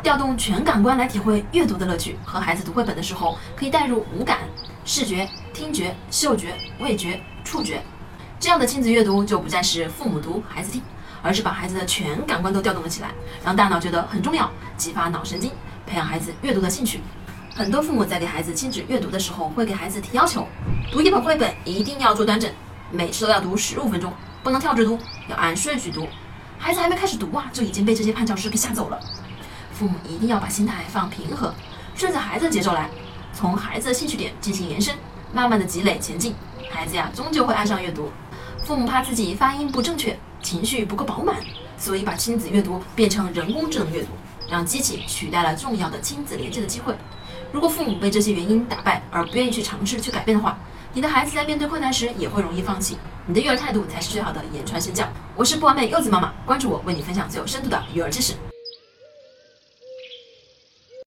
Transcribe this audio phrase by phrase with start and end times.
[0.00, 2.16] 调动全感官来体会阅读的乐趣。
[2.24, 4.38] 和孩子读绘本的时候，可以带入五感：
[4.84, 7.82] 视觉、听觉、嗅觉、味觉、触觉。
[8.40, 10.82] 这样的亲子阅读就不再是父母读孩子听，
[11.22, 13.10] 而是把孩子的全感官都调动了起来，
[13.44, 15.52] 让大脑觉得很重要，激发脑神经，
[15.86, 17.00] 培养孩子阅读的兴趣。
[17.54, 20.48] 很多父母在给孩子亲子阅读的时候，会给孩子提要求：
[20.90, 22.50] 读一本绘本一定要坐端正，
[22.90, 24.12] 每次都要读十五分钟，
[24.42, 24.98] 不能跳着读，
[25.28, 26.08] 要按顺序读。
[26.58, 28.98] 孩子还没开始读啊，就已经被这些绊脚石给吓走了。
[29.82, 31.52] 父母一定要把心态放平和，
[31.96, 32.88] 顺着孩子的节奏来，
[33.34, 34.94] 从孩子的兴趣点进行延伸，
[35.32, 36.36] 慢慢的积累前进，
[36.70, 38.08] 孩子呀终究会爱上阅读。
[38.64, 41.34] 父母怕自己发音不正确，情绪不够饱满，
[41.76, 44.10] 所以把亲子阅读变成人工智能阅读，
[44.48, 46.94] 让机器取代了重要的亲子连接的机会。
[47.50, 50.56] 如果父母被这些原因打败而不愿意去尝试去改变的话，
[50.92, 52.98] 你的孩子在面对困难时也会容易放弃。
[53.26, 55.04] 你的育儿态度才是最好的言传身教。
[55.34, 58.34] 我是不完美柚子妈妈，关注我，为你分享最有深度的育儿知识。